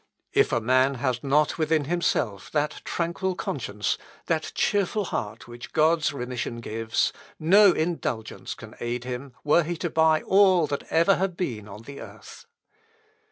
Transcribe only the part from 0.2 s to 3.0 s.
If a man has not within himself that